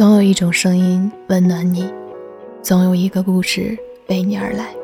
[0.00, 1.84] 总有一种声音温暖你，
[2.62, 3.76] 总有一个故事
[4.08, 4.74] 为你而来。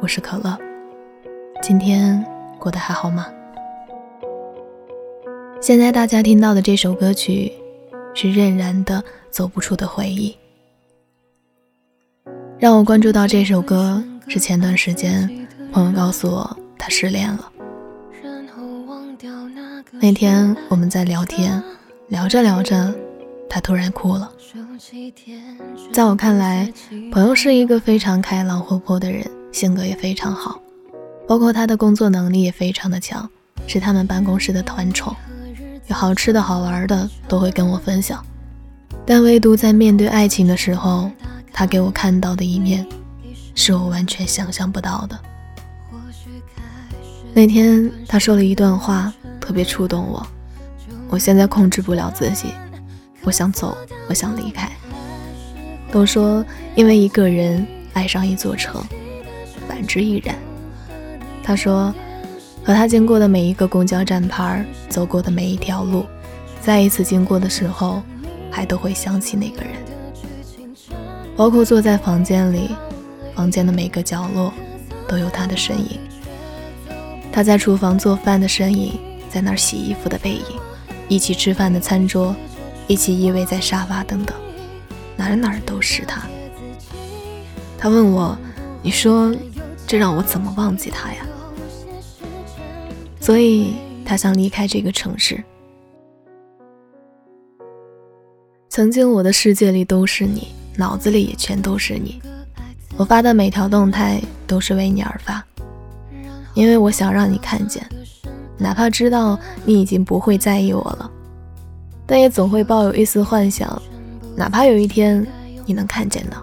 [0.00, 0.56] 我是可乐，
[1.60, 2.24] 今天
[2.56, 3.26] 过得还好吗？
[5.60, 7.52] 现在大家听到的这首歌曲
[8.14, 10.30] 是任然的《走不出的回忆》。
[12.56, 15.28] 让我关注到这首歌是前段时间
[15.72, 17.52] 朋友告诉我他失恋了。
[20.00, 21.60] 那天我们在聊天，
[22.06, 22.94] 聊着聊着。
[23.48, 24.30] 他突然哭了。
[25.92, 26.72] 在我看来，
[27.10, 30.60] 朋友是一个非常开朗活泼的人，性格也非常好，
[31.26, 33.28] 包括他的工作能力也非常的强，
[33.66, 35.14] 是他们办公室的团宠，
[35.88, 38.24] 有好吃的好玩的都会跟我分享。
[39.04, 41.10] 但唯独在面对爱情的时候，
[41.52, 42.86] 他给我看到的一面，
[43.54, 45.18] 是我完全想象不到的。
[47.32, 50.26] 那天他说了一段话，特别触动我，
[51.08, 52.48] 我现在控制不了自己。
[53.22, 53.76] 我想走，
[54.08, 54.70] 我想离开。
[55.90, 58.84] 都说因为一个人爱上一座城，
[59.68, 60.34] 反之亦然。
[61.42, 61.94] 他说，
[62.64, 66.04] 和他经过的每一个公交站牌，走过的每一条路，
[66.60, 68.02] 再一次经过的时候，
[68.50, 69.70] 还都会想起那个人。
[71.36, 72.70] 包括坐在房间里，
[73.34, 74.52] 房间的每个角落
[75.06, 76.00] 都有他的身影。
[77.30, 78.98] 他在厨房做饭的身影，
[79.30, 80.42] 在那儿洗衣服的背影，
[81.08, 82.34] 一起吃饭的餐桌。
[82.86, 84.36] 一起依偎在沙发等等，
[85.16, 86.22] 哪儿哪儿都是他。
[87.78, 88.36] 他问我
[88.82, 89.34] ：“你说
[89.86, 91.26] 这让我怎么忘记他呀？”
[93.20, 95.42] 所以他想离开这个城市。
[98.68, 102.20] 曾经我的世界里都是你，脑子里也全都是你。
[102.96, 105.44] 我发的每条动态都是为你而发，
[106.54, 107.86] 因为我想让你看见，
[108.58, 111.10] 哪怕知道你已经不会在意我了。
[112.06, 113.82] 但也总会抱有一丝幻想，
[114.36, 115.26] 哪怕有一天
[115.64, 116.36] 你能看见呢？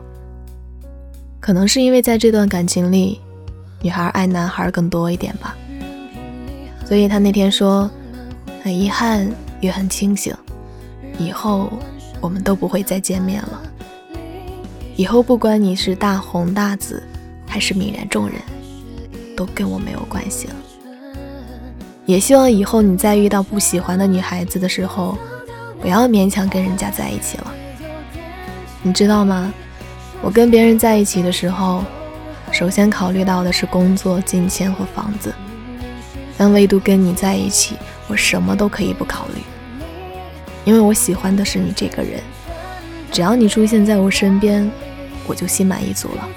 [1.39, 3.21] 可能是因为在这段感情里，
[3.81, 5.55] 女孩爱男孩更多一点吧。
[6.85, 7.89] 所以他那天说，
[8.61, 9.25] 很遗憾
[9.61, 10.35] 也很清醒，
[11.17, 11.71] 以后
[12.19, 13.61] 我们都不会再见面了。
[14.97, 17.01] 以后不管你是大红大紫，
[17.47, 18.35] 还是泯然众人，
[19.35, 20.55] 都跟我没有关系了。
[22.05, 25.17] 也希望以后你再遇到不喜欢的女孩子的时候。
[25.83, 27.53] 不要勉强跟人家在一起了，
[28.81, 29.53] 你知道吗？
[30.21, 31.83] 我跟别人在一起的时候，
[32.53, 35.35] 首先考虑到的是工作、金钱和房子，
[36.37, 37.75] 但唯独跟你在一起，
[38.07, 39.41] 我什么都可以不考虑，
[40.63, 42.21] 因为我喜欢的是你这个人。
[43.11, 44.71] 只要你出现在我身边，
[45.27, 46.29] 我就心满意足了。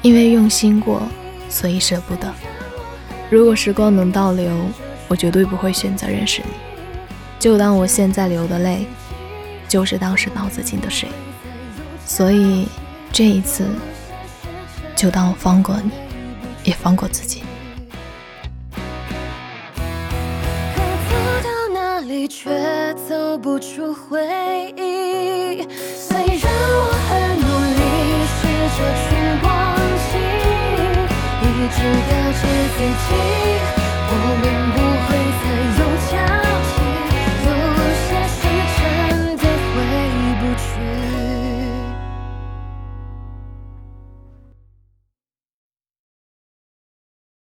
[0.00, 1.02] 因为用心过，
[1.48, 2.32] 所以舍不得。
[3.28, 4.56] 如果时光能倒流。
[5.08, 6.48] 我绝对不会选择认识你，
[7.38, 8.86] 就当我现在流的泪，
[9.68, 11.08] 就是当时脑子进的水。
[12.04, 12.66] 所以
[13.12, 13.64] 这一次，
[14.94, 15.90] 就当我放过你，
[16.64, 17.42] 也放过自己。
[20.74, 20.80] 可
[21.42, 25.66] 走到哪里，却走不出回忆。